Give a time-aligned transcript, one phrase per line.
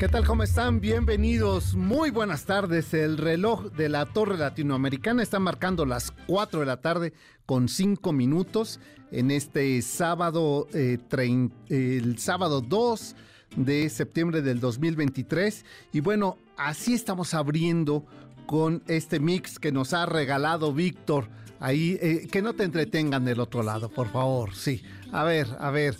[0.00, 0.26] ¿Qué tal?
[0.26, 0.80] ¿Cómo están?
[0.80, 1.74] Bienvenidos.
[1.74, 2.94] Muy buenas tardes.
[2.94, 7.12] El reloj de la Torre Latinoamericana está marcando las 4 de la tarde
[7.44, 8.80] con 5 minutos
[9.12, 10.96] en este sábado, eh,
[11.68, 13.14] el sábado 2
[13.56, 15.66] de septiembre del 2023.
[15.92, 18.06] Y bueno, así estamos abriendo
[18.46, 21.28] con este mix que nos ha regalado Víctor.
[21.58, 24.54] Ahí, eh, que no te entretengan del otro lado, por favor.
[24.54, 24.82] Sí,
[25.12, 25.94] a ver, a ver.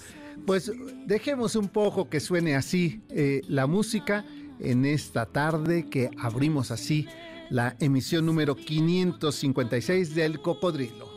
[0.50, 0.72] Pues
[1.06, 4.24] dejemos un poco que suene así eh, la música
[4.58, 7.06] en esta tarde que abrimos así
[7.50, 11.08] la emisión número 556 del Cocodrilo.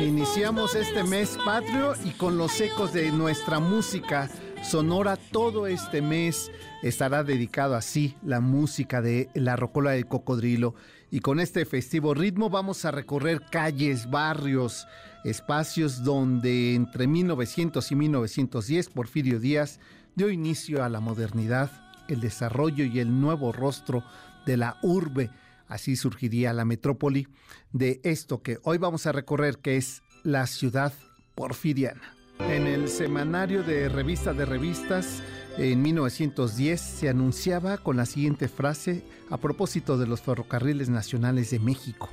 [0.00, 4.30] Iniciamos este mes patrio y con los ecos de nuestra música
[4.66, 6.50] sonora todo este mes
[6.82, 10.74] estará dedicado así la música de la rocola del cocodrilo
[11.08, 14.88] y con este festivo ritmo vamos a recorrer calles, barrios,
[15.24, 19.78] espacios donde entre 1900 y 1910 Porfirio Díaz
[20.16, 21.70] dio inicio a la modernidad,
[22.08, 24.02] el desarrollo y el nuevo rostro
[24.46, 25.30] de la urbe.
[25.68, 27.28] Así surgiría la metrópoli
[27.72, 30.92] de esto que hoy vamos a recorrer, que es la ciudad
[31.36, 32.15] porfiriana.
[32.38, 35.22] En el semanario de revista de revistas,
[35.58, 41.58] en 1910 se anunciaba con la siguiente frase a propósito de los ferrocarriles nacionales de
[41.58, 42.10] México.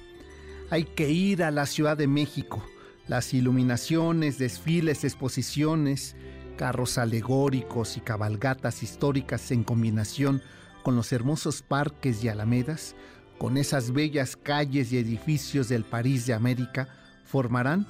[0.70, 2.64] Hay que ir a la Ciudad de México
[3.08, 6.16] las iluminaciones, desfiles, exposiciones,
[6.58, 10.42] carros alegóricos y cabalgatas históricas en combinación
[10.84, 12.96] con los hermosos parques y alamedas,
[13.38, 16.88] con esas bellas calles y edificios del París de América,
[17.26, 17.88] formarán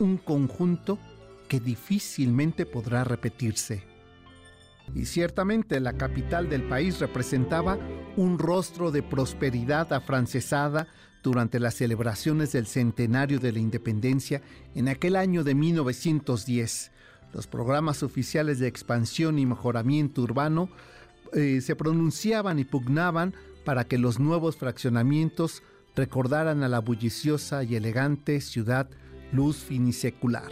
[0.00, 0.98] un conjunto
[1.48, 3.84] que difícilmente podrá repetirse.
[4.94, 7.78] Y ciertamente la capital del país representaba
[8.16, 10.86] un rostro de prosperidad afrancesada
[11.22, 14.42] durante las celebraciones del centenario de la independencia
[14.74, 16.92] en aquel año de 1910.
[17.32, 20.70] Los programas oficiales de expansión y mejoramiento urbano
[21.32, 23.34] eh, se pronunciaban y pugnaban
[23.64, 25.62] para que los nuevos fraccionamientos
[25.96, 28.88] recordaran a la bulliciosa y elegante ciudad
[29.32, 30.50] luz finisecular.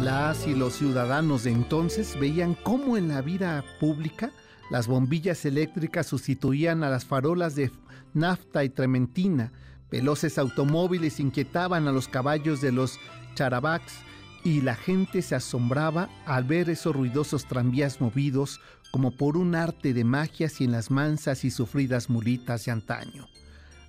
[0.00, 4.30] Las y los ciudadanos de entonces veían cómo en la vida pública
[4.70, 7.70] las bombillas eléctricas sustituían a las farolas de
[8.14, 9.52] nafta y trementina,
[9.90, 12.98] Veloces automóviles inquietaban a los caballos de los
[13.34, 13.92] charabaks
[14.44, 18.60] y la gente se asombraba al ver esos ruidosos tranvías movidos
[18.92, 23.26] como por un arte de magia en las mansas y sufridas mulitas de antaño.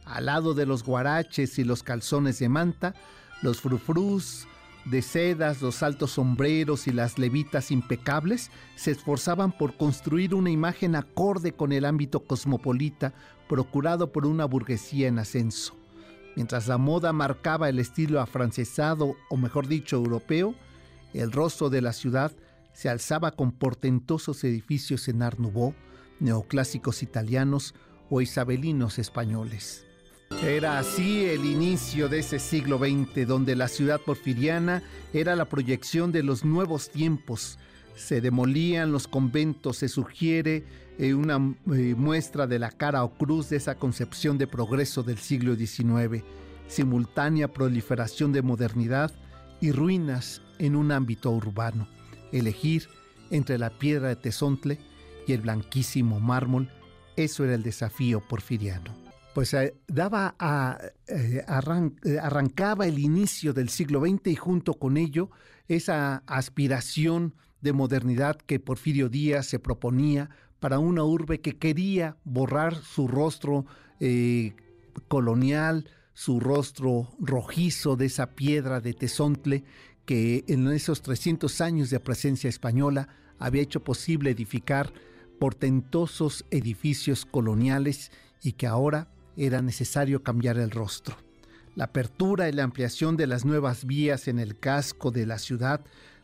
[0.06, 2.96] Al lado de los guaraches y los calzones de manta,
[3.42, 4.48] los frufrús
[4.86, 10.96] de sedas, los altos sombreros y las levitas impecables se esforzaban por construir una imagen
[10.96, 13.14] acorde con el ámbito cosmopolita
[13.48, 15.76] procurado por una burguesía en ascenso.
[16.36, 20.56] Mientras la moda marcaba el estilo afrancesado, o mejor dicho, europeo,
[21.14, 22.32] el rostro de la ciudad
[22.74, 25.76] se alzaba con portentosos edificios en Art Nouveau,
[26.20, 27.76] neoclásicos italianos
[28.10, 29.86] o isabelinos españoles.
[30.40, 34.82] Era así el inicio de ese siglo XX, donde la ciudad porfiriana
[35.14, 37.60] era la proyección de los nuevos tiempos.
[37.96, 40.64] Se demolían los conventos, se sugiere
[40.98, 45.20] eh, una eh, muestra de la cara o cruz de esa concepción de progreso del
[45.20, 46.24] siglo XIX,
[46.68, 49.12] simultánea proliferación de modernidad
[49.62, 51.88] y ruinas en un ámbito urbano.
[52.32, 52.88] Elegir
[53.30, 54.80] entre la piedra de Tezontle
[55.28, 56.70] y el blanquísimo mármol,
[57.16, 59.01] eso era el desafío porfiriano.
[59.34, 60.78] Pues eh, daba a,
[61.48, 65.30] arrancaba el inicio del siglo XX y junto con ello
[65.68, 72.76] esa aspiración de modernidad que Porfirio Díaz se proponía para una urbe que quería borrar
[72.76, 73.66] su rostro
[74.00, 74.54] eh,
[75.08, 79.64] colonial, su rostro rojizo de esa piedra de Tezontle
[80.06, 83.08] que en esos 300 años de presencia española
[83.40, 84.92] había hecho posible edificar
[85.40, 88.12] portentosos edificios coloniales
[88.44, 89.08] y que ahora
[89.46, 91.18] era necesario cambiar el rostro.
[91.76, 95.82] La apertura y la ampliación de las nuevas vías en el casco de la ciudad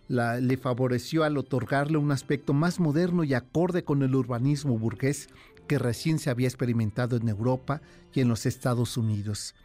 [0.08, 5.30] le favoreció al otorgarle un aspecto más moderno y acorde con el urbanismo burgués
[5.68, 7.82] que recién se había experimentado en Europa
[8.14, 9.56] y en los Estados Unidos.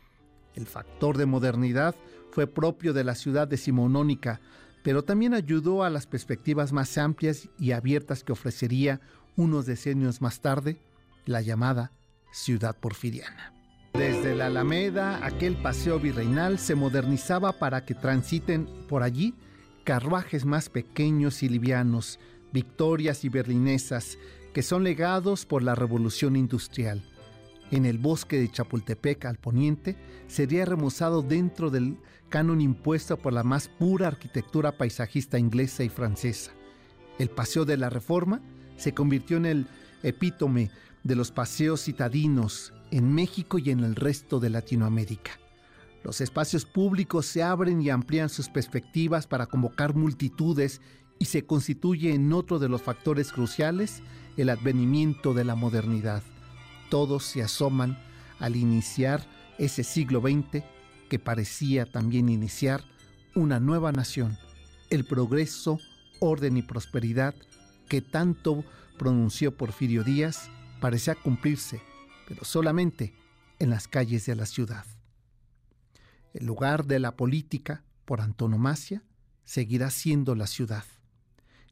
[0.54, 1.94] El factor de modernidad
[2.30, 4.40] fue propio de la ciudad decimonónica,
[4.82, 9.02] pero también ayudó a las perspectivas más amplias y abiertas que ofrecería
[9.36, 10.80] unos decenios más tarde
[11.26, 11.92] la llamada
[12.32, 13.52] ciudad porfiriana.
[13.94, 19.34] Desde la Alameda, aquel paseo virreinal se modernizaba para que transiten por allí
[19.84, 22.18] carruajes más pequeños y livianos,
[22.52, 24.18] victorias y berlinesas,
[24.54, 27.04] que son legados por la revolución industrial.
[27.70, 29.96] En el bosque de Chapultepec al poniente
[30.26, 36.52] sería remozado dentro del canon impuesto por la más pura arquitectura paisajista inglesa y francesa.
[37.18, 38.40] El Paseo de la Reforma
[38.76, 39.66] se convirtió en el
[40.02, 40.70] epítome
[41.04, 45.32] de los paseos citadinos en México y en el resto de Latinoamérica.
[46.04, 50.80] Los espacios públicos se abren y amplían sus perspectivas para convocar multitudes
[51.18, 54.02] y se constituye en otro de los factores cruciales
[54.36, 56.22] el advenimiento de la modernidad.
[56.90, 57.98] Todos se asoman
[58.40, 59.24] al iniciar
[59.58, 60.64] ese siglo XX
[61.08, 62.82] que parecía también iniciar
[63.34, 64.38] una nueva nación,
[64.90, 65.78] el progreso,
[66.18, 67.34] orden y prosperidad
[67.88, 68.64] que tanto
[68.98, 70.50] pronunció Porfirio Díaz
[70.82, 71.80] parecía cumplirse,
[72.26, 73.14] pero solamente
[73.60, 74.84] en las calles de la ciudad.
[76.34, 79.04] El lugar de la política, por antonomasia,
[79.44, 80.82] seguirá siendo la ciudad.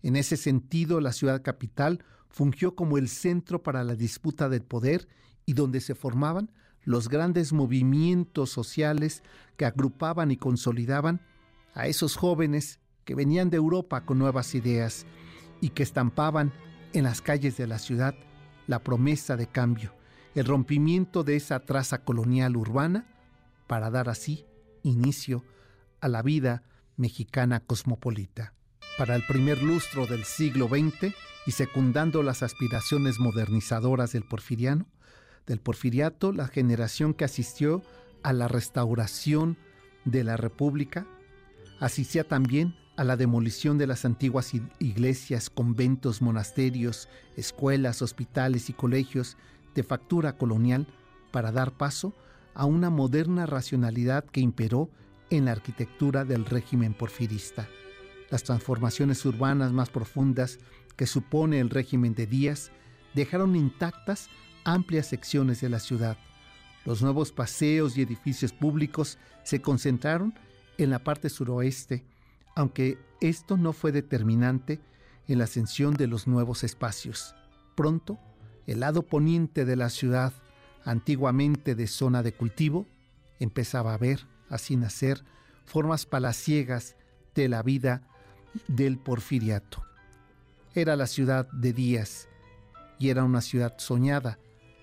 [0.05, 5.09] En ese sentido, la ciudad capital fungió como el centro para la disputa del poder
[5.45, 6.53] y donde se formaban
[6.85, 9.25] los grandes movimientos sociales
[9.57, 11.21] que agrupaban y consolidaban
[11.75, 15.05] a esos jóvenes que venían de Europa con nuevas ideas
[15.61, 16.53] y que estampaban
[16.93, 18.15] en las calles de la ciudad
[18.67, 19.95] la promesa de cambio,
[20.35, 23.07] el rompimiento de esa traza colonial urbana
[23.67, 24.45] para dar así
[24.83, 25.45] inicio
[26.01, 26.63] a la vida
[26.97, 28.55] mexicana cosmopolita.
[28.99, 31.15] Para el primer lustro del siglo XX
[31.47, 34.87] y secundando las aspiraciones modernizadoras del porfiriano,
[35.47, 37.83] del porfiriato, la generación que asistió
[38.23, 39.57] a la restauración
[40.05, 41.07] de la República,
[41.81, 49.39] asistía también a la demolición de las antiguas iglesias, conventos, monasterios, escuelas, hospitales y colegios
[49.75, 50.87] de factura colonial
[51.31, 52.13] para dar paso
[52.53, 54.91] a una moderna racionalidad que imperó
[55.31, 57.67] en la arquitectura del régimen porfirista.
[58.29, 60.59] Las transformaciones urbanas más profundas
[60.95, 62.71] que supone el régimen de Díaz
[63.15, 64.29] dejaron intactas
[64.65, 66.19] amplias secciones de la ciudad.
[66.85, 70.35] Los nuevos paseos y edificios públicos se concentraron
[70.77, 72.05] en la parte suroeste,
[72.55, 74.81] aunque esto no fue determinante
[75.29, 77.35] en la ascensión de los nuevos espacios.
[77.77, 78.19] Pronto,
[78.67, 80.33] el lado poniente de la ciudad,
[80.85, 82.87] antiguamente de zona de cultivo,
[83.39, 85.25] empezaba a ver, así nacer,
[85.65, 86.97] formas palaciegas
[87.35, 88.03] de la vida
[88.69, 89.85] del porfiriato.
[90.75, 92.29] Era la ciudad de Díaz
[92.99, 94.39] y era una ciudad soñada,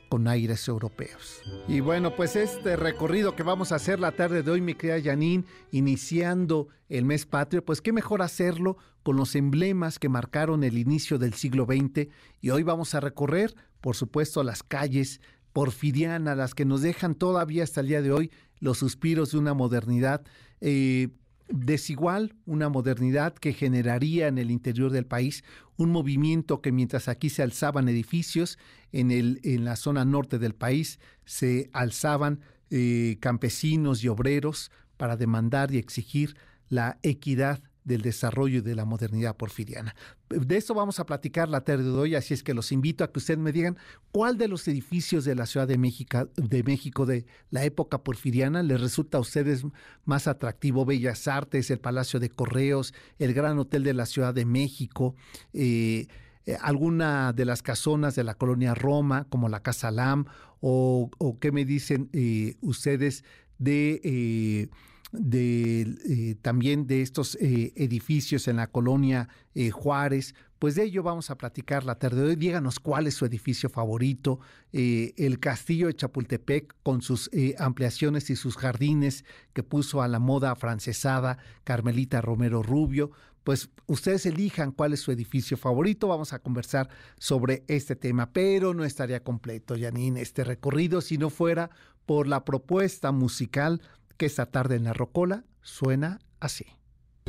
[0.10, 1.42] con aires europeos.
[1.68, 5.12] Y bueno, pues este recorrido que vamos a hacer la tarde de hoy, mi querida
[5.12, 10.78] Janine, iniciando el mes patrio, pues qué mejor hacerlo con los emblemas que marcaron el
[10.78, 12.10] inicio del siglo XX
[12.42, 15.22] y hoy vamos a recorrer, por supuesto, las calles
[15.54, 19.54] porfirianas, las que nos dejan todavía hasta el día de hoy los suspiros de una
[19.54, 20.22] modernidad.
[20.62, 21.10] Eh,
[21.50, 25.44] desigual, una modernidad que generaría en el interior del país
[25.78, 28.58] un movimiento que mientras aquí se alzaban edificios,
[28.92, 32.40] en, el, en la zona norte del país se alzaban
[32.70, 36.36] eh, campesinos y obreros para demandar y exigir
[36.70, 39.96] la equidad del desarrollo y de la modernidad porfiriana.
[40.30, 43.12] De eso vamos a platicar la tarde de hoy, así es que los invito a
[43.12, 43.78] que ustedes me digan
[44.12, 48.62] cuál de los edificios de la Ciudad de México, de México de la época porfiriana
[48.62, 49.66] les resulta a ustedes
[50.04, 50.86] más atractivo.
[50.86, 55.16] Bellas Artes, el Palacio de Correos, el Gran Hotel de la Ciudad de México,
[55.54, 56.08] eh,
[56.46, 60.26] eh, alguna de las casonas de la colonia Roma, como la Casa Lam,
[60.60, 61.10] o,
[61.40, 63.24] qué me dicen eh, ustedes
[63.60, 64.70] de
[65.14, 70.36] eh, también de estos eh, edificios en la colonia eh, Juárez.
[70.60, 72.36] Pues de ello vamos a platicar la tarde de hoy.
[72.36, 74.40] Díganos cuál es su edificio favorito.
[74.74, 79.24] el castillo de Chapultepec con sus ampliaciones y sus jardines
[79.54, 83.12] que puso a la moda francesada Carmelita Romero Rubio.
[83.44, 86.08] Pues ustedes elijan cuál es su edificio favorito.
[86.08, 91.30] Vamos a conversar sobre este tema, pero no estaría completo, Janine, este recorrido si no
[91.30, 91.70] fuera
[92.08, 93.80] por la propuesta musical
[94.18, 96.66] que esta tarde en la Rocola suena así.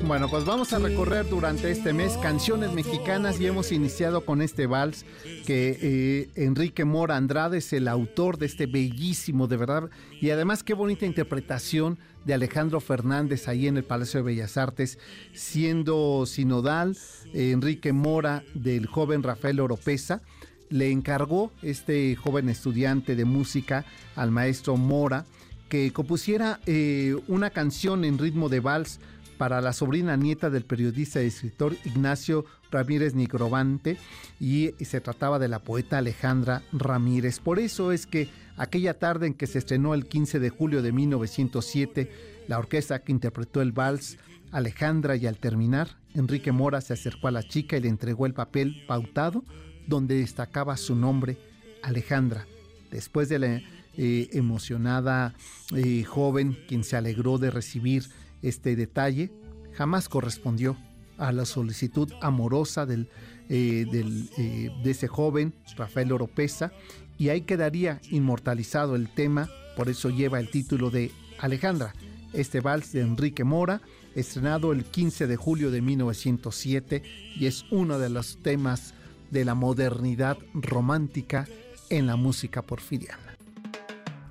[0.07, 4.66] Bueno, pues vamos a recorrer durante este mes canciones mexicanas y hemos iniciado con este
[4.66, 5.04] vals
[5.45, 9.90] que eh, Enrique Mora Andrade es el autor de este bellísimo, de verdad,
[10.21, 14.99] y además qué bonita interpretación de Alejandro Fernández ahí en el Palacio de Bellas Artes,
[15.35, 16.97] siendo sinodal,
[17.35, 20.23] eh, Enrique Mora del joven Rafael Oropesa,
[20.71, 25.26] le encargó este joven estudiante de música al maestro Mora,
[25.68, 29.00] que compusiera eh, una canción en ritmo de vals
[29.38, 33.96] para la sobrina nieta del periodista y escritor Ignacio Ramírez Nigrobante
[34.40, 37.38] y se trataba de la poeta Alejandra Ramírez.
[37.38, 40.92] Por eso es que aquella tarde en que se estrenó el 15 de julio de
[40.92, 42.10] 1907,
[42.48, 44.18] la orquesta que interpretó el vals
[44.50, 48.34] Alejandra y al terminar, Enrique Mora se acercó a la chica y le entregó el
[48.34, 49.44] papel pautado
[49.87, 51.38] donde destacaba su nombre,
[51.82, 52.46] Alejandra.
[52.90, 53.62] Después de la
[54.00, 55.35] eh, emocionada
[55.75, 58.05] eh, joven, quien se alegró de recibir
[58.43, 59.33] este detalle,
[59.73, 60.76] jamás correspondió
[61.17, 63.09] a la solicitud amorosa del,
[63.49, 66.73] eh, de ese joven, Rafael Oropesa,
[67.19, 71.93] y ahí quedaría inmortalizado el tema, por eso lleva el título de Alejandra,
[72.33, 73.81] este vals de Enrique Mora,
[74.14, 77.02] estrenado el 15 de julio de 1907
[77.35, 78.95] y es uno de los temas
[79.33, 81.49] de la modernidad romántica
[81.90, 83.27] en la música porfiriana.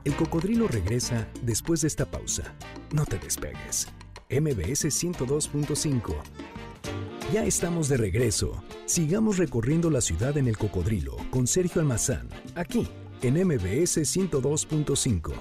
[0.07, 2.55] El cocodrilo regresa después de esta pausa.
[2.93, 3.89] No te despegues.
[4.29, 6.15] MBS 102.5.
[7.33, 8.63] Ya estamos de regreso.
[8.85, 12.87] Sigamos recorriendo la ciudad en el cocodrilo con Sergio Almazán, aquí
[13.21, 15.33] en MBS 102.5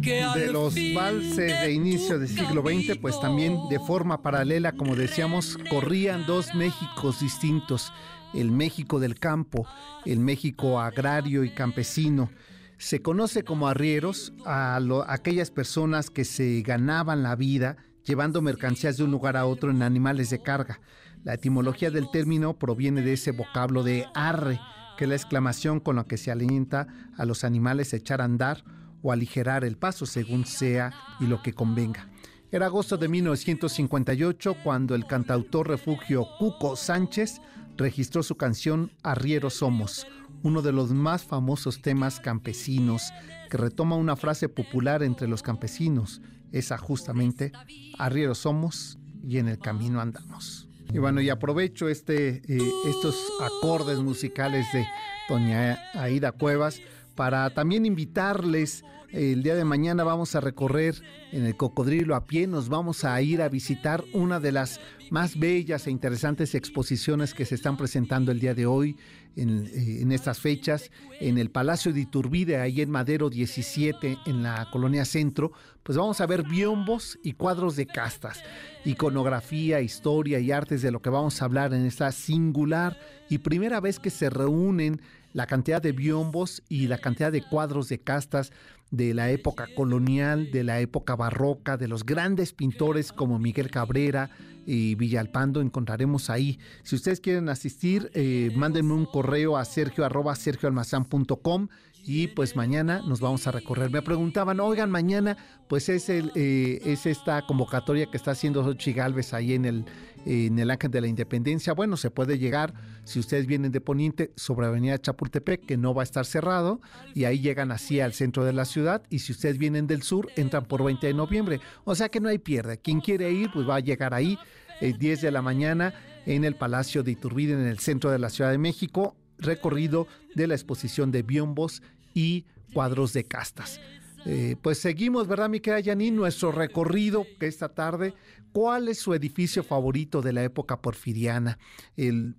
[0.00, 5.58] de los valses de inicio del siglo XX, pues también de forma paralela, como decíamos,
[5.68, 7.92] corrían dos Méxicos distintos,
[8.32, 9.66] el México del campo,
[10.06, 12.30] el México agrario y campesino.
[12.80, 19.04] Se conoce como arrieros a, aquellas personas que se ganaban la vida llevando mercancías de
[19.04, 20.80] un lugar a otro en animales de carga.
[21.22, 24.58] La etimología del término proviene de ese vocablo de arre,
[24.96, 26.86] que es la exclamación con la que se alienta
[27.18, 28.64] a los animales a echar a andar
[29.02, 32.08] o aligerar el paso según sea y lo que convenga.
[32.50, 37.42] Era agosto de 1958 cuando el cantautor refugio Cuco Sánchez
[37.76, 40.06] registró su canción Arrieros Somos,
[40.42, 43.12] uno de los más famosos temas campesinos
[43.50, 46.22] que retoma una frase popular entre los campesinos,
[46.52, 47.52] esa justamente
[47.98, 50.68] Arrieros Somos y en el camino andamos.
[50.92, 54.84] Y bueno, y aprovecho este, eh, estos acordes musicales de
[55.28, 56.80] doña Aida Cuevas
[57.20, 58.82] para también invitarles.
[59.10, 63.20] El día de mañana vamos a recorrer en el cocodrilo a pie, nos vamos a
[63.20, 68.32] ir a visitar una de las más bellas e interesantes exposiciones que se están presentando
[68.32, 68.96] el día de hoy
[69.36, 74.70] en, eh, estas fechas en el Palacio de Iturbide, ahí en Madero 17, en la
[74.72, 75.52] colonia Centro.
[75.82, 78.42] Pues vamos a ver biombos y cuadros de castas,
[78.86, 82.96] iconografía, historia y artes de lo que vamos a hablar en esta singular
[83.28, 87.88] y primera vez que se reúnen la cantidad de biombos y la cantidad de cuadros
[87.88, 88.52] de castas
[88.90, 94.30] de la época colonial, de la época barroca, de los grandes pintores como Miguel Cabrera
[94.66, 96.58] y Villalpando, encontraremos ahí.
[96.82, 101.68] Si ustedes quieren asistir, eh, mándenme un correo a sergio arroba sergioalmazán.com
[102.04, 103.90] y pues mañana nos vamos a recorrer.
[103.90, 105.36] Me preguntaban, oigan, mañana
[105.68, 109.84] pues es, el, eh, es esta convocatoria que está haciendo Xochitl Galvez ahí en el,
[110.26, 111.72] en el Ángel de la Independencia.
[111.72, 116.02] Bueno, se puede llegar, si ustedes vienen de Poniente, sobre Avenida Chapultepec, que no va
[116.02, 116.80] a estar cerrado,
[117.14, 120.28] y ahí llegan así al centro de la ciudad, y si ustedes vienen del sur,
[120.36, 121.60] entran por 20 de noviembre.
[121.84, 122.78] O sea que no hay pierde.
[122.78, 124.38] Quien quiere ir, pues va a llegar ahí,
[124.80, 125.94] eh, 10 de la mañana,
[126.26, 130.46] en el Palacio de Iturbide, en el centro de la Ciudad de México, recorrido de
[130.46, 131.82] la exposición de biombos
[132.14, 133.80] y cuadros de castas.
[134.26, 135.94] Eh, pues seguimos, ¿verdad, mi querida?
[135.94, 138.14] Nuestro recorrido esta tarde.
[138.52, 141.58] ¿Cuál es su edificio favorito de la época porfiriana?
[141.96, 142.34] en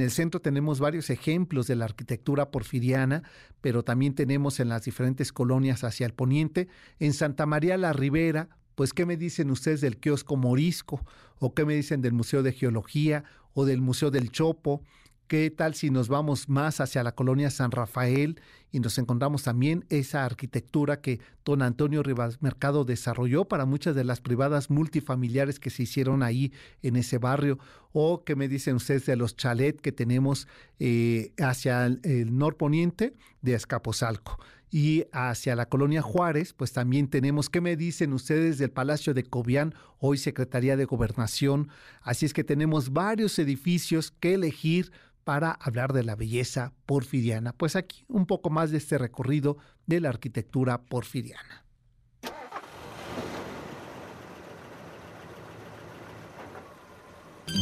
[0.00, 3.22] el centro tenemos varios ejemplos de la arquitectura porfiriana,
[3.60, 6.68] pero también tenemos en las diferentes colonias hacia el poniente.
[6.98, 11.04] En Santa María la Ribera, pues, ¿qué me dicen ustedes del kiosco Morisco?
[11.38, 13.24] ¿O qué me dicen del Museo de Geología?
[13.54, 14.82] ¿O del Museo del Chopo?
[15.26, 18.38] ¿Qué tal si nos vamos más hacia la colonia San Rafael
[18.70, 24.04] y nos encontramos también esa arquitectura que don Antonio Rivas Mercado desarrolló para muchas de
[24.04, 26.52] las privadas multifamiliares que se hicieron ahí
[26.82, 27.58] en ese barrio?
[27.92, 30.46] ¿O qué me dicen ustedes de los chalet que tenemos
[30.78, 34.38] eh, hacia el, el norponiente de Escaposalco?
[34.70, 39.22] y hacia la colonia Juárez, pues también tenemos, ¿qué me dicen ustedes del Palacio de
[39.22, 41.68] Cobián, hoy Secretaría de Gobernación?
[42.02, 44.90] Así es que tenemos varios edificios que elegir
[45.24, 47.52] para hablar de la belleza porfiriana.
[47.52, 51.64] Pues aquí un poco más de este recorrido de la arquitectura porfiriana.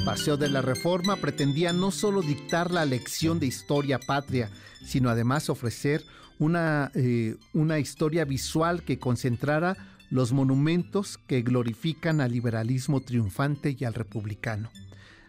[0.04, 4.50] Paseo de la Reforma pretendía no solo dictar la lección de historia patria,
[4.84, 6.02] sino además ofrecer
[6.38, 9.76] una, eh, una historia visual que concentrara
[10.10, 14.70] los monumentos que glorifican al liberalismo triunfante y al republicano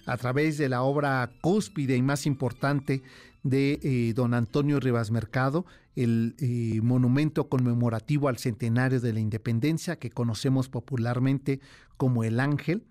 [0.06, 3.04] a través de la obra cúspide y más importante
[3.44, 9.98] de eh, don Antonio Rivas Mercado, el eh, monumento conmemorativo al centenario de la independencia
[9.98, 11.60] que conocemos popularmente
[11.98, 12.84] como el Ángel.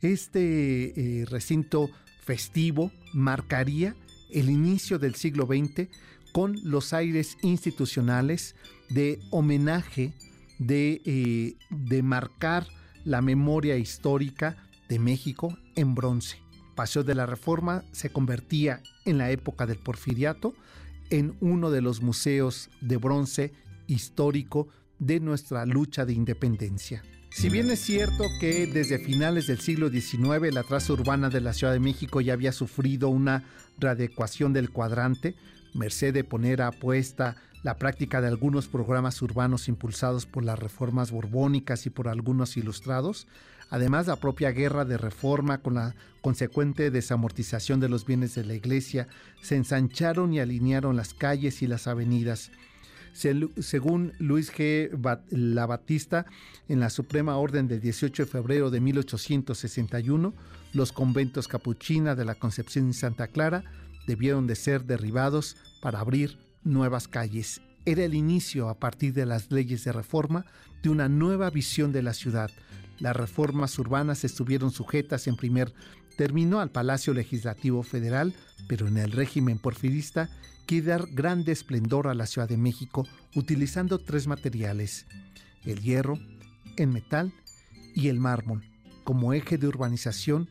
[0.00, 1.90] Este eh, recinto
[2.22, 3.96] festivo marcaría
[4.30, 5.88] el inicio del siglo XX
[6.32, 8.56] con los aires institucionales
[8.90, 10.12] de homenaje,
[10.58, 12.66] de, de marcar
[13.04, 14.56] la memoria histórica
[14.88, 16.45] de México en bronce.
[16.76, 20.54] Paseo de la Reforma se convertía en la época del porfiriato
[21.10, 23.52] en uno de los museos de bronce
[23.88, 24.68] histórico
[25.00, 27.02] de nuestra lucha de independencia.
[27.30, 31.52] Si bien es cierto que desde finales del siglo XIX la traza urbana de la
[31.52, 33.44] Ciudad de México ya había sufrido una
[33.78, 35.34] readecuación del cuadrante,
[35.74, 41.10] merced de poner a apuesta la práctica de algunos programas urbanos impulsados por las reformas
[41.10, 43.26] borbónicas y por algunos ilustrados,
[43.70, 48.54] además la propia guerra de reforma con la consecuente desamortización de los bienes de la
[48.54, 49.08] iglesia,
[49.42, 52.50] se ensancharon y alinearon las calles y las avenidas,
[53.12, 54.90] según Luis G.
[55.30, 56.26] La Batista,
[56.68, 60.34] en la Suprema Orden del 18 de febrero de 1861,
[60.74, 63.64] los conventos capuchina de la Concepción y Santa Clara
[64.06, 67.62] debieron de ser derribados para abrir nuevas calles.
[67.86, 70.44] Era el inicio, a partir de las leyes de reforma,
[70.82, 72.50] de una nueva visión de la ciudad.
[72.98, 75.72] Las reformas urbanas estuvieron sujetas en primer
[76.16, 78.34] término al Palacio Legislativo Federal,
[78.68, 80.30] pero en el régimen porfirista
[80.66, 85.06] quiere dar grande esplendor a la Ciudad de México utilizando tres materiales,
[85.64, 86.18] el hierro,
[86.76, 87.32] el metal
[87.94, 88.64] y el mármol,
[89.04, 90.48] como eje de urbanización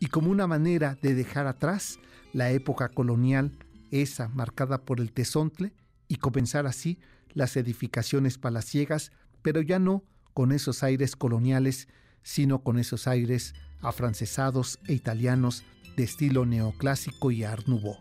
[0.00, 1.98] y como una manera de dejar atrás
[2.32, 3.52] la época colonial,
[3.90, 5.72] esa marcada por el tesontle,
[6.08, 6.98] y comenzar así
[7.34, 9.12] las edificaciones palaciegas,
[9.42, 10.04] pero ya no
[10.38, 11.88] con esos aires coloniales,
[12.22, 15.64] sino con esos aires afrancesados e italianos
[15.96, 17.96] de estilo neoclásico y art nouveau.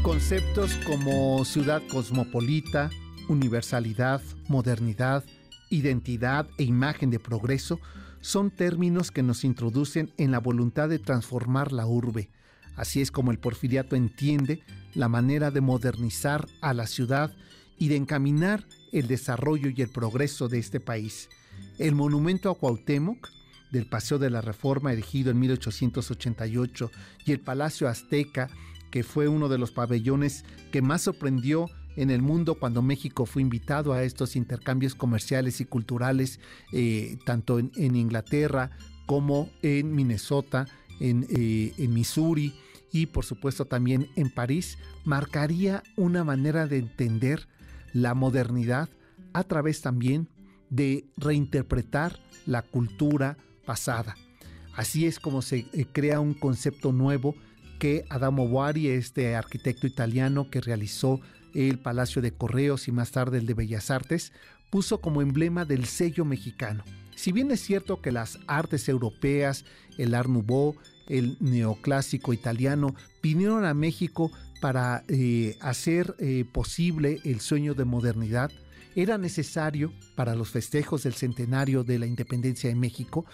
[0.00, 2.88] Conceptos como ciudad cosmopolita,
[3.28, 5.24] universalidad, modernidad,
[5.68, 7.78] identidad e imagen de progreso
[8.22, 12.30] son términos que nos introducen en la voluntad de transformar la urbe.
[12.76, 14.62] Así es como el porfiriato entiende
[14.94, 17.36] la manera de modernizar a la ciudad
[17.78, 21.28] y de encaminar el desarrollo y el progreso de este país.
[21.78, 23.28] El monumento a Cuauhtémoc
[23.70, 26.90] del Paseo de la Reforma erigido en 1888
[27.26, 28.48] y el Palacio Azteca
[28.94, 33.42] que fue uno de los pabellones que más sorprendió en el mundo cuando México fue
[33.42, 36.38] invitado a estos intercambios comerciales y culturales,
[36.72, 38.70] eh, tanto en, Inglaterra
[39.06, 40.66] como en Minnesota,
[41.00, 42.54] en, eh, en Missouri
[42.92, 47.48] y por supuesto también en París, marcaría una manera de entender
[47.92, 48.88] la modernidad
[49.32, 50.28] a través también
[50.74, 54.16] de reinterpretar la cultura pasada.
[54.74, 57.34] Así es como se eh, crea un concepto nuevo
[57.78, 61.20] que Adamo Boari, este arquitecto italiano que realizó
[61.54, 64.32] el Palacio de Correos y más tarde el de Bellas Artes,
[64.70, 66.82] puso como emblema del sello mexicano.
[67.14, 69.64] Si bien es cierto que las artes europeas,
[69.98, 70.74] el Art Nouveau,
[71.06, 78.50] el neoclásico italiano, vinieron a México para eh, hacer eh, posible el sueño de modernidad,
[78.94, 83.26] era necesario para los festejos del centenario de la independencia de México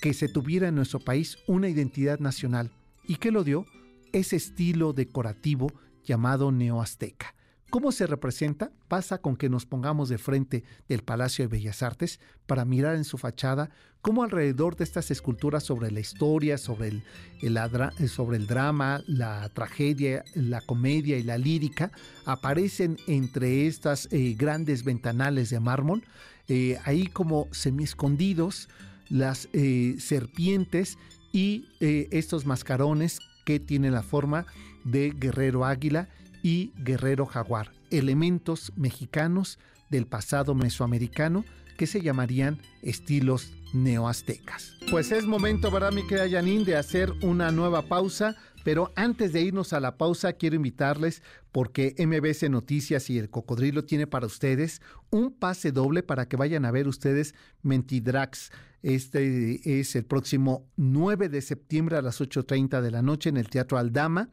[0.00, 2.70] que se tuviera en nuestro país una identidad nacional.
[3.04, 3.66] ¿Y qué lo dio?
[4.12, 5.72] ese estilo decorativo
[6.04, 7.34] llamado neoazteca.
[7.70, 8.72] ¿Cómo se representa?
[8.88, 13.04] Pasa con que nos pongamos de frente del Palacio de Bellas Artes para mirar en
[13.04, 13.68] su fachada
[14.00, 20.24] cómo alrededor de estas esculturas sobre la historia, sobre el, sobre el drama, la tragedia,
[20.34, 21.92] la comedia y la lírica,
[22.24, 26.04] aparecen entre estas eh, grandes ventanales de mármol,
[26.48, 28.70] eh, ahí como semi-escondidos,
[29.10, 30.96] las eh, serpientes
[31.32, 34.46] y estos mascarones que tiene la forma
[34.84, 36.08] de guerrero águila
[36.42, 39.58] y guerrero jaguar, elementos mexicanos
[39.90, 41.44] del pasado mesoamericano
[41.76, 44.74] que se llamarían estilos neoaztecas.
[44.90, 48.36] Pues es momento, ¿verdad, mi querida Janine, de hacer una nueva pausa?
[48.64, 51.22] Pero antes de irnos a la pausa, quiero invitarles
[51.52, 56.64] porque MBC Noticias y el Cocodrilo tiene para ustedes un pase doble para que vayan
[56.64, 58.50] a ver ustedes Mentidrax.
[58.82, 63.48] Este es el próximo 9 de septiembre a las 8.30 de la noche en el
[63.48, 64.28] Teatro Aldama.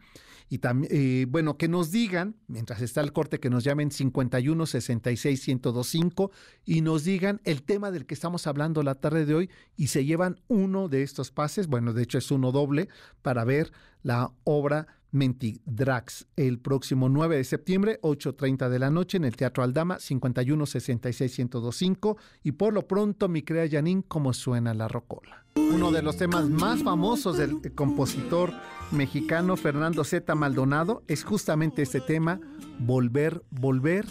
[0.49, 4.65] Y también, eh, bueno, que nos digan, mientras está el corte, que nos llamen 51
[4.65, 6.31] 66 1025
[6.65, 10.05] y nos digan el tema del que estamos hablando la tarde de hoy y se
[10.05, 12.89] llevan uno de estos pases, bueno, de hecho es uno doble,
[13.21, 13.71] para ver
[14.03, 19.63] la obra Mentidrax el próximo 9 de septiembre, 8.30 de la noche en el Teatro
[19.63, 25.45] Aldama, 51 66 1025 y por lo pronto, mi crea Janine, cómo suena la rocola.
[25.55, 28.51] Uno de los temas más famosos del compositor
[28.91, 30.35] mexicano Fernando Z.
[30.35, 32.41] Maldonado es justamente este tema,
[32.79, 34.05] Volver, Volver,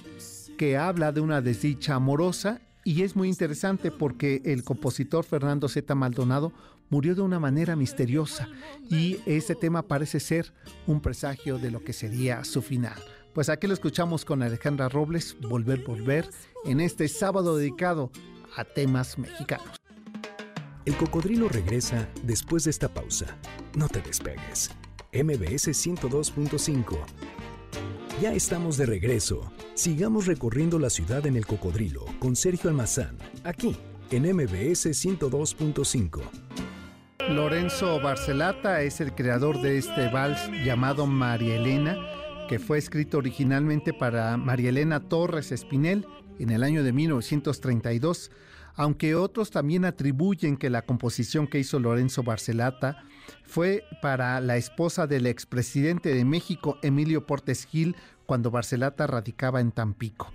[0.57, 5.95] que habla de una desdicha amorosa y es muy interesante porque el compositor Fernando Z.
[5.95, 6.53] Maldonado
[6.95, 8.49] murió de una manera misteriosa
[8.89, 10.53] y este tema parece ser
[10.87, 12.95] un presagio de lo que sería su final.
[13.33, 16.31] Pues aquí lo escuchamos con Alejandra Robles, Volver, Volver,
[16.65, 18.13] en este sábado dedicado
[18.57, 19.77] a temas mexicanos.
[20.85, 23.27] El cocodrilo regresa después de esta pausa.
[23.77, 24.71] No te despegues.
[25.13, 26.97] MBS 102.5.
[28.23, 29.51] Ya estamos de regreso.
[29.75, 33.77] Sigamos recorriendo la ciudad en el cocodrilo con Sergio Almazán, aquí
[34.13, 36.44] en MBS 102.5.
[37.31, 41.97] Lorenzo Barcelata es el creador de este vals llamado María Elena,
[42.49, 46.07] que fue escrito originalmente para María Elena Torres Espinel
[46.39, 48.31] en el año de 1932,
[48.75, 53.03] aunque otros también atribuyen que la composición que hizo Lorenzo Barcelata
[53.43, 59.73] fue para la esposa del expresidente de México, Emilio Portes Gil, cuando Barcelata radicaba en
[59.73, 60.31] Tampico.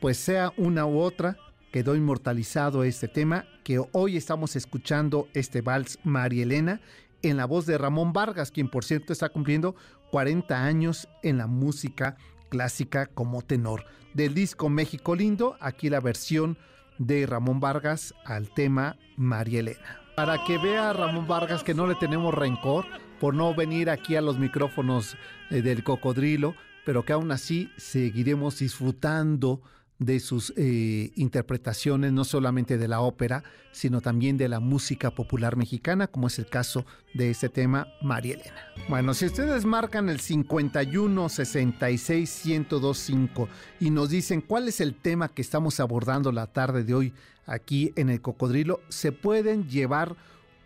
[0.00, 1.36] Pues sea una u otra,
[1.74, 6.80] quedó inmortalizado este tema, que hoy estamos escuchando este vals María Elena
[7.22, 9.74] en la voz de Ramón Vargas, quien por cierto está cumpliendo
[10.12, 12.16] 40 años en la música
[12.48, 13.86] clásica como tenor.
[14.12, 16.58] Del disco México Lindo, aquí la versión
[16.98, 20.00] de Ramón Vargas al tema María Elena.
[20.14, 22.86] Para que vea Ramón Vargas que no le tenemos rencor
[23.18, 25.16] por no venir aquí a los micrófonos
[25.50, 26.54] eh, del cocodrilo,
[26.86, 29.60] pero que aún así seguiremos disfrutando
[30.04, 35.56] de sus eh, interpretaciones, no solamente de la ópera, sino también de la música popular
[35.56, 38.60] mexicana, como es el caso de este tema, María Elena.
[38.88, 43.48] Bueno, si ustedes marcan el 51 66 1025
[43.80, 47.12] y nos dicen cuál es el tema que estamos abordando la tarde de hoy
[47.46, 50.16] aquí en el Cocodrilo, se pueden llevar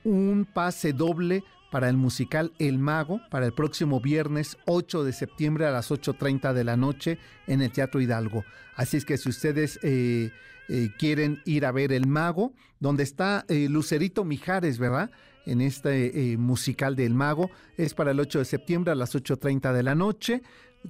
[0.05, 5.67] un pase doble para el musical El Mago para el próximo viernes 8 de septiembre
[5.67, 8.45] a las 8.30 de la noche en el Teatro Hidalgo.
[8.75, 10.31] Así es que si ustedes eh,
[10.69, 15.11] eh, quieren ir a ver El Mago, donde está eh, Lucerito Mijares, ¿verdad?
[15.47, 19.73] En este musical de El Mago, es para el 8 de septiembre a las 8.30
[19.73, 20.43] de la noche.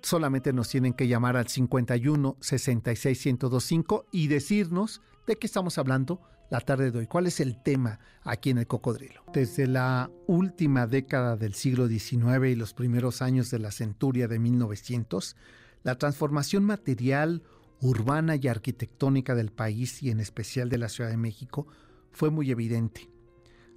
[0.02, 6.20] Solamente nos tienen que llamar al 51 66 1025 y decirnos de qué estamos hablando
[6.50, 7.06] la tarde de hoy.
[7.06, 9.22] ¿Cuál es el tema aquí en el cocodrilo?
[9.32, 14.38] Desde la última década del siglo XIX y los primeros años de la centuria de
[14.38, 15.36] 1900,
[15.82, 17.42] la transformación material,
[17.80, 21.66] urbana y arquitectónica del país y en especial de la Ciudad de México
[22.10, 23.08] fue muy evidente.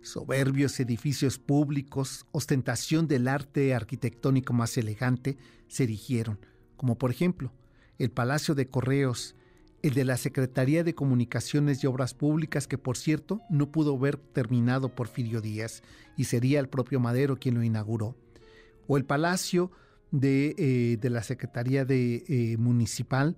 [0.01, 6.39] Soberbios edificios públicos, ostentación del arte arquitectónico más elegante, se erigieron,
[6.75, 7.51] como por ejemplo
[7.99, 9.35] el Palacio de Correos,
[9.83, 14.17] el de la Secretaría de Comunicaciones y Obras Públicas, que por cierto no pudo ver
[14.17, 15.81] terminado Porfirio Díaz
[16.17, 18.15] y sería el propio Madero quien lo inauguró,
[18.87, 19.71] o el Palacio
[20.11, 23.37] de, eh, la Secretaría de, eh, Municipal,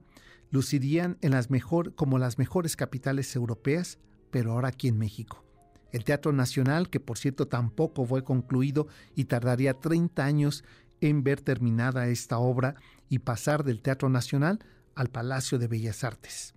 [0.52, 4.00] lucirían en las mejor, como las mejores capitales europeas,
[4.32, 5.44] pero ahora aquí en México.
[5.92, 10.64] El Teatro Nacional, que por cierto tampoco fue concluido y tardaría 30 años
[11.02, 12.76] en ver terminada esta obra
[13.10, 14.60] y pasar del Teatro Nacional
[14.96, 16.56] al Palacio de Bellas Artes.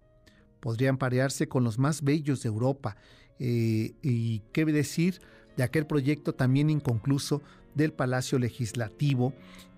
[0.61, 2.97] Podrían parearse con los más bellos de Europa.
[3.39, 5.21] Eh, y qué decir
[5.57, 7.43] de aquel proyecto también inconcluso
[7.75, 9.35] del Palacio Legislativo,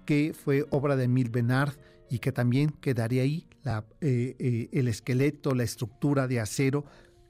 [0.07, 1.75] que fue obra de Emil Benard
[2.09, 3.47] y que también quedaría ahí
[4.01, 6.85] eh, eh, el esqueleto, la estructura de acero,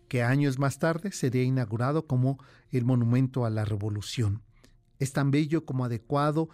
[0.09, 2.39] que años más tarde sería inaugurado como
[2.71, 4.43] el Monumento a la Revolución.
[4.99, 6.49] Es tan bello como adecuado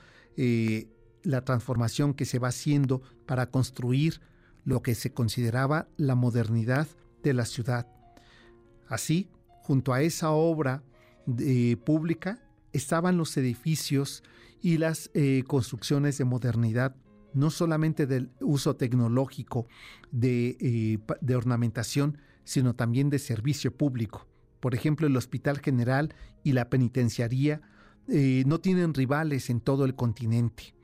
[1.23, 4.21] la transformación que se va haciendo para construir
[4.65, 6.89] lo que se consideraba la modernidad
[7.23, 7.87] de la ciudad.
[8.89, 9.31] Así,
[9.63, 10.83] junto a esa obra
[11.39, 12.41] eh, pública
[12.73, 14.23] estaban los edificios
[14.61, 16.97] y las eh, construcciones de modernidad,
[17.33, 19.67] no solamente del uso tecnológico
[20.11, 24.27] de, eh, de ornamentación, sino también de servicio público.
[24.61, 27.61] Por ejemplo, el Hospital General y la Penitenciaría
[28.07, 30.75] no tienen rivales en todo el continente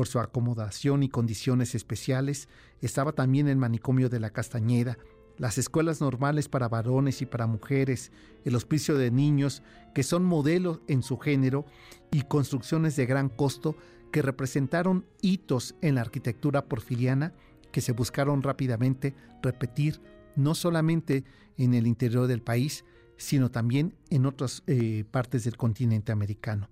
[0.00, 2.48] por su acomodación y condiciones especiales,
[2.80, 4.96] estaba también el manicomio de la Castañeda,
[5.36, 8.10] las escuelas normales para varones y para mujeres,
[8.46, 9.62] el hospicio de niños,
[9.94, 11.66] que son modelos en su género,
[12.10, 13.76] y construcciones de gran costo
[14.10, 17.34] que representaron hitos en la arquitectura porfiriana
[17.70, 20.00] que se buscaron rápidamente repetir
[20.34, 21.24] no solamente
[21.58, 22.86] en el interior del país,
[23.18, 26.70] sino también en otras eh, partes del continente americano.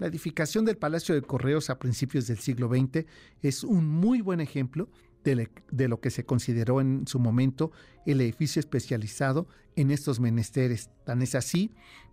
[0.00, 3.04] La edificación del Palacio de Correos a principios del siglo XX
[3.42, 4.88] es un muy buen ejemplo
[5.24, 7.70] de, lo que se consideró en su momento
[8.06, 10.88] el edificio especializado en estos menesteres.
[11.04, 11.70] Tan es así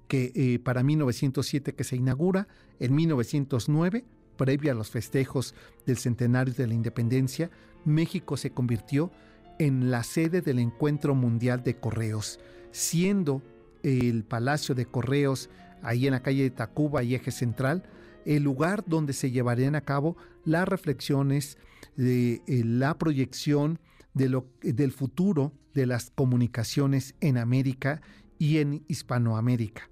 [0.09, 2.49] que eh, para 1907 que se inaugura,
[2.81, 4.03] en 1909,
[4.35, 7.49] previo a los festejos del centenario de la independencia,
[7.85, 9.13] México se convirtió
[9.59, 13.41] en la sede del Encuentro Mundial de Correos, siendo
[13.81, 15.49] el Palacio de Correos
[15.81, 17.83] ahí en la calle de Tacuba y Eje Central,
[18.25, 21.57] el lugar donde se llevarían a cabo las reflexiones
[21.95, 23.79] de eh, la proyección
[24.13, 28.01] de lo, del futuro de las comunicaciones en América
[28.39, 29.89] y en Hispanoamérica.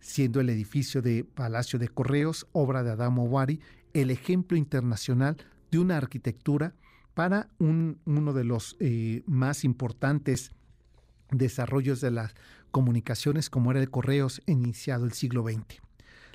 [0.00, 3.60] siendo el edificio de Palacio de Correos, obra de Adamo Bari,
[3.92, 5.36] el ejemplo internacional
[5.70, 6.74] de una arquitectura
[7.14, 10.52] para uno de los eh, más importantes
[11.30, 12.34] desarrollos de las
[12.70, 15.80] comunicaciones como era el Correos iniciado el siglo XX.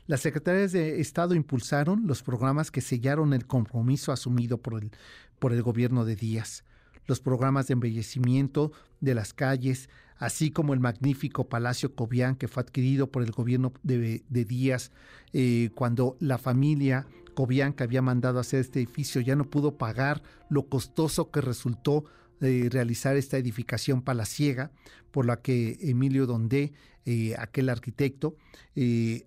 [0.07, 4.91] Las secretarías de Estado impulsaron los programas que sellaron el compromiso asumido por el,
[5.39, 6.63] por el gobierno de Díaz,
[7.05, 12.63] los programas de embellecimiento de las calles, así como el magnífico Palacio Cobian que fue
[12.63, 14.91] adquirido por el gobierno de, Díaz
[15.33, 20.21] eh, cuando la familia Cobian que había mandado hacer este edificio ya no pudo pagar
[20.49, 22.05] lo costoso que resultó
[22.41, 24.71] eh, realizar esta edificación palaciega,
[25.11, 26.73] por la que Emilio Dondé,
[27.05, 28.35] eh, aquel arquitecto,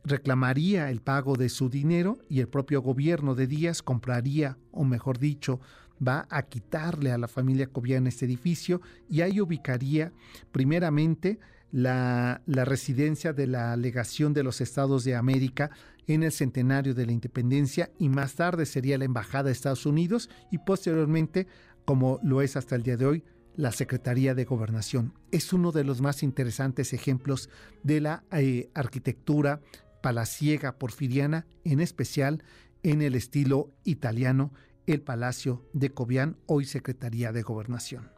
[0.05, 5.19] reclamaría el pago de su dinero y el propio gobierno de Díaz compraría, o mejor
[5.19, 5.61] dicho,
[6.07, 10.13] va a quitarle a la familia Cobian este edificio y ahí ubicaría
[10.53, 11.39] primeramente
[11.75, 15.71] la, residencia de la legación de los Estados de América
[16.07, 20.31] en el centenario de la independencia y más tarde sería la Embajada de Estados Unidos
[20.53, 21.49] y posteriormente,
[21.85, 23.25] como lo es hasta el día de hoy,
[23.57, 25.15] la Secretaría de Gobernación.
[25.31, 27.51] Es uno de los más interesantes ejemplos
[27.83, 29.61] de la eh, arquitectura
[30.03, 32.43] palaciega porfiriana, en especial
[32.83, 34.53] en el estilo italiano
[34.87, 38.11] el Palacio de Cobián, hoy Secretaría de Gobernación.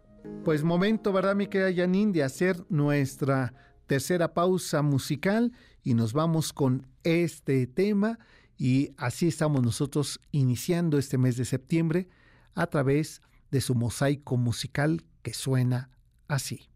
[0.44, 3.54] Pues momento, ¿verdad, mi querida Janine, de hacer nuestra
[3.86, 5.52] tercera pausa musical
[5.84, 8.18] y nos vamos con este tema
[8.58, 12.08] y así estamos nosotros iniciando este mes de septiembre
[12.54, 15.90] a través de su mosaico musical que suena
[16.28, 16.68] así.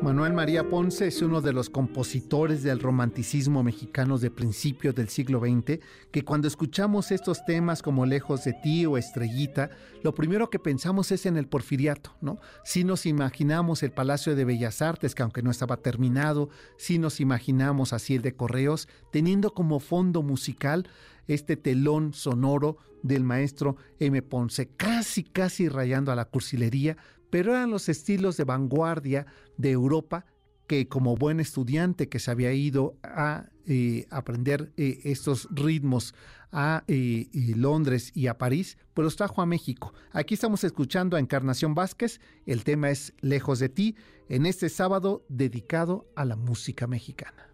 [0.00, 5.38] Manuel María Ponce es uno de los compositores del romanticismo mexicano de principios del siglo
[5.38, 5.78] XX,
[6.10, 9.70] que cuando escuchamos estos temas como Lejos de ti o Estrellita,
[10.02, 12.38] lo primero que pensamos es en el porfiriato, ¿no?
[12.64, 17.20] Si nos imaginamos el Palacio de Bellas Artes, que aunque no estaba terminado, si nos
[17.20, 20.88] imaginamos así el de Correos, teniendo como fondo musical
[21.28, 24.22] este telón sonoro del maestro M.
[24.22, 26.96] Ponce, casi, casi rayando a la cursilería,
[27.30, 30.26] pero eran los estilos de vanguardia de Europa
[30.66, 36.14] que como buen estudiante que se había ido a eh, aprender eh, estos ritmos
[36.50, 39.94] a eh, Londres y a París, pues los trajo a México.
[40.12, 43.96] Aquí estamos escuchando a Encarnación Vázquez, el tema es Lejos de ti,
[44.28, 47.50] en este sábado dedicado a la música mexicana.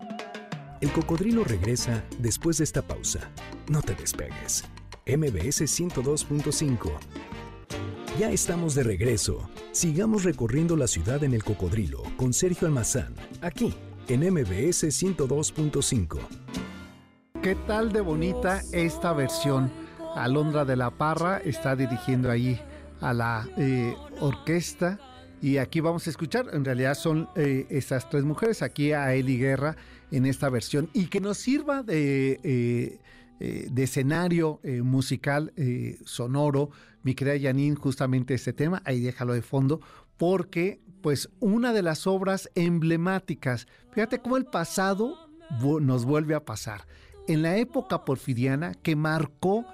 [0.80, 3.32] El cocodrilo regresa después de esta pausa.
[3.68, 4.64] No te despegues.
[5.08, 6.92] MBS 102.5
[8.18, 9.48] ya estamos de regreso.
[9.70, 13.72] Sigamos recorriendo la ciudad en el cocodrilo con Sergio Almazán, aquí
[14.08, 16.18] en MBS 102.5.
[17.40, 19.70] ¿Qué tal de bonita esta versión?
[20.16, 22.60] Alondra de la Parra está dirigiendo ahí
[23.00, 24.98] a la eh, orquesta
[25.40, 29.38] y aquí vamos a escuchar, en realidad son eh, estas tres mujeres, aquí a Eli
[29.38, 29.76] Guerra
[30.10, 32.98] en esta versión y que nos sirva de, eh,
[33.38, 35.52] de escenario musical
[36.04, 36.70] sonoro
[37.02, 39.80] mi querida Janine, justamente este tema, ahí déjalo de fondo,
[40.16, 45.30] porque pues una de las obras emblemáticas, fíjate cómo el pasado
[45.80, 46.86] nos vuelve a pasar.
[47.26, 49.64] En la época porfiriana que marcó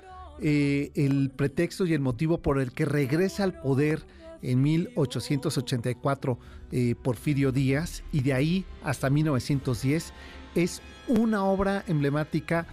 [0.40, 4.04] eh, el pretexto y el motivo por el que regresa al poder
[4.42, 6.38] en 1884
[6.72, 10.12] eh, Porfirio Díaz y de ahí hasta 1910,
[10.54, 12.66] es una obra emblemática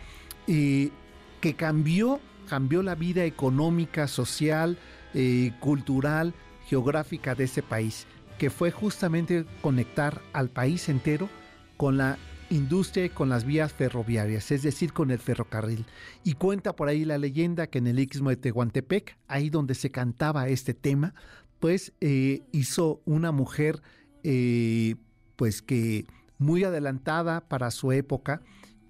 [0.48, 2.20] que cambió
[2.52, 4.78] cambió la vida económica, social,
[5.14, 6.34] eh, cultural,
[6.68, 11.30] geográfica de ese país, que fue justamente conectar al país entero
[11.78, 12.18] con la
[12.50, 15.86] industria y con las vías ferroviarias, es decir, con el ferrocarril.
[16.26, 19.90] Y cuenta por ahí la leyenda que en el istmo de Tehuantepec, ahí donde se
[19.90, 21.14] cantaba este tema,
[21.62, 23.82] pues eh, hizo una mujer,
[24.24, 24.96] eh,
[25.38, 26.06] pues que
[26.38, 28.42] muy adelantada para su época,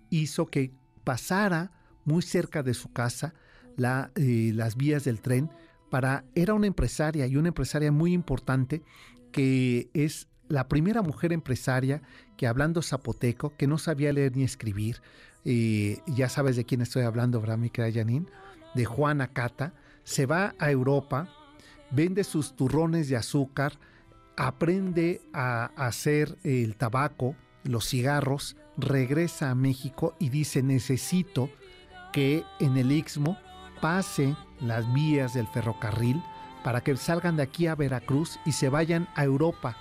[0.09, 0.71] hizo que
[1.11, 1.71] pasara
[2.05, 3.33] muy cerca de su casa
[4.15, 5.49] eh, las vías del tren
[5.89, 8.81] para era una empresaria y una empresaria muy importante
[9.33, 12.01] que es la primera mujer empresaria
[12.37, 15.01] que hablando zapoteco, que no sabía leer ni escribir,
[15.43, 17.69] eh, ya sabes de quién estoy hablando, ¿verdad, mi
[18.73, 19.73] De Juana Cata,
[20.05, 21.27] se va a Europa,
[21.91, 23.73] vende sus turrones de azúcar,
[24.37, 31.49] aprende a hacer el tabaco, los cigarros, regresa a México y dice, necesito
[32.11, 33.37] que en el Istmo
[33.81, 36.21] pase las vías del ferrocarril
[36.63, 39.77] para que salgan de aquí a Veracruz y se vayan a Europa.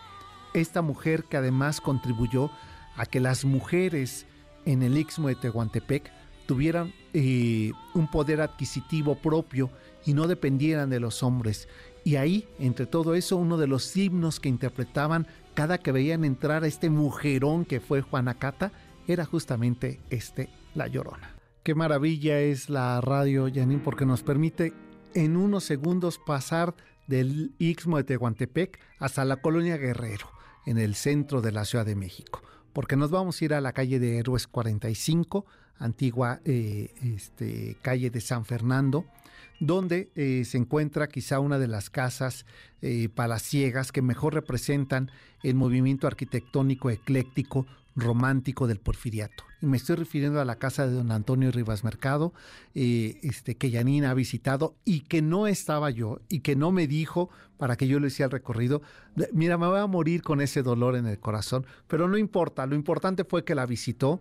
[0.54, 2.50] Esta mujer que además contribuyó
[2.96, 4.26] a que las mujeres
[4.64, 6.10] en el Istmo de Tehuantepec
[6.46, 9.70] tuvieran eh, un poder adquisitivo propio
[10.04, 11.68] y no dependieran de los hombres.
[12.02, 16.64] Y ahí, entre todo eso, uno de los himnos que interpretaban cada que veían entrar
[16.64, 18.72] a este mujerón que fue Juanacata
[19.06, 21.34] era justamente este La Llorona.
[21.62, 24.72] Qué maravilla es la radio, Janine, porque nos permite
[25.14, 26.74] en unos segundos pasar
[27.06, 30.30] del Istmo de Tehuantepec hasta la colonia Guerrero,
[30.64, 32.42] en el centro de la Ciudad de México.
[32.72, 35.44] Porque nos vamos a ir a la calle de Héroes 45,
[35.78, 39.04] antigua eh, este, calle de San Fernando,
[39.58, 42.46] donde eh, se encuentra quizá una de las casas
[42.80, 45.10] eh, palaciegas que mejor representan
[45.42, 49.44] el movimiento arquitectónico ecléctico romántico del porfiriato.
[49.60, 52.32] Y me estoy refiriendo a la casa de don Antonio Rivas Mercado,
[52.74, 56.86] eh, este, que Yanina ha visitado y que no estaba yo y que no me
[56.86, 58.80] dijo para que yo le hiciera el recorrido.
[59.32, 62.74] Mira, me voy a morir con ese dolor en el corazón, pero no importa, lo
[62.74, 64.20] importante fue que la visitó.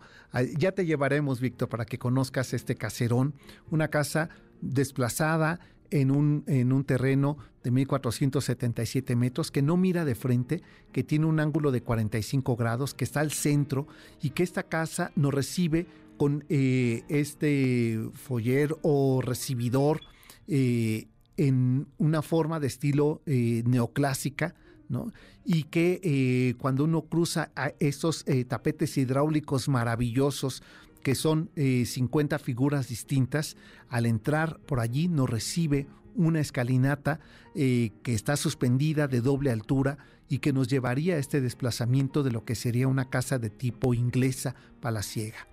[0.58, 3.34] Ya te llevaremos, Víctor, para que conozcas este caserón,
[3.72, 4.30] una casa
[4.62, 11.04] desplazada, en un, en un terreno de 1477 metros que no mira de frente, que
[11.04, 13.88] tiene un ángulo de 45 grados, que está al centro
[14.22, 20.02] y que esta casa nos recibe con eh, este foyer o recibidor
[20.48, 24.54] eh, en una forma de estilo eh, neoclásica,
[24.90, 25.14] ¿no?
[25.46, 30.64] Y que cuando uno cruza a esos tapetes hidráulicos maravillosos
[31.04, 33.58] que son 50 eh, figuras distintas.
[33.90, 37.20] Al entrar por allí nos recibe una escalinata
[37.56, 42.32] eh, que está suspendida de doble altura y que nos llevaría a este desplazamiento de
[42.32, 45.48] lo que sería una casa de tipo inglesa palaciega.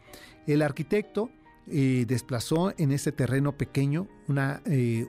[0.47, 1.31] El arquitecto
[1.69, 4.63] eh, desplazó en este terreno pequeño una,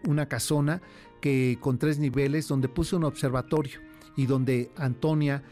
[0.06, 0.82] una casona
[1.22, 3.80] que con tres niveles donde puso un observatorio
[4.16, 5.44] y donde Antonia,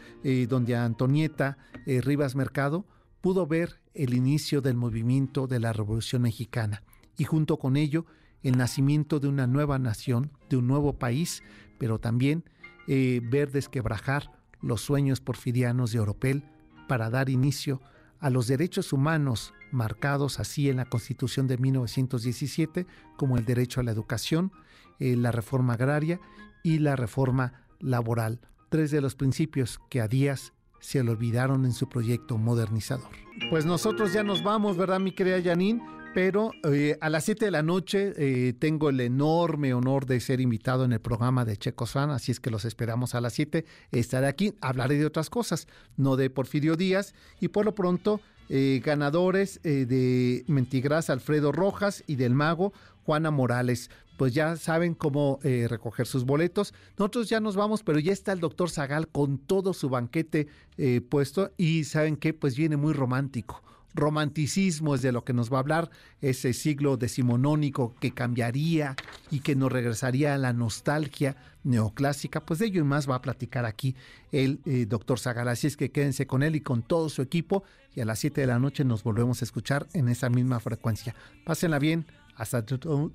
[0.48, 2.84] donde Antonieta Rivas Mercado
[3.26, 6.84] pudo ver el inicio del movimiento de la Revolución Mexicana
[7.18, 8.06] y junto con ello
[8.44, 11.42] el nacimiento de una nueva nación, de un nuevo país,
[11.76, 12.44] pero también
[12.86, 16.44] eh, ver desquebrajar los sueños porfirianos de Oropel
[16.86, 17.80] para dar inicio
[18.20, 22.86] a los derechos humanos marcados así en la Constitución de 1917
[23.16, 24.52] como el derecho a la educación,
[25.00, 26.20] eh, la reforma agraria
[26.62, 31.72] y la reforma laboral, tres de los principios que a Díaz se le olvidaron en
[31.72, 33.10] su proyecto modernizador.
[33.50, 35.82] Pues nosotros ya nos vamos, ¿verdad, mi querida Janine?
[36.14, 40.40] Pero eh, a las 7 de la noche eh, tengo el enorme honor de ser
[40.40, 43.66] invitado en el programa de Checos Fan, así es que los esperamos a las 7.
[43.92, 48.80] Estaré aquí, hablaré de otras cosas, no de Porfirio Díaz, y por lo pronto eh,
[48.84, 52.72] ganadores de Mentigras Alfredo Rojas y del Mago
[53.04, 56.74] Juana Morales pues ya saben cómo eh, recoger sus boletos.
[56.98, 61.00] Nosotros ya nos vamos, pero ya está el doctor Zagal con todo su banquete eh,
[61.00, 63.62] puesto y saben que pues viene muy romántico.
[63.96, 68.94] Romanticismo es de lo que nos va a hablar ese siglo decimonónico que cambiaría
[69.30, 72.44] y que nos regresaría a la nostalgia neoclásica.
[72.44, 73.96] Pues de ello y más va a platicar aquí
[74.32, 75.48] el eh, doctor Zagal.
[75.48, 78.42] Así es que quédense con él y con todo su equipo y a las 7
[78.42, 81.14] de la noche nos volvemos a escuchar en esa misma frecuencia.
[81.44, 82.06] Pásenla bien
[82.36, 82.62] hasta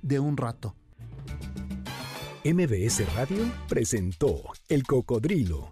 [0.02, 0.76] de un rato.
[2.44, 5.72] MBS Radio presentó El Cocodrilo.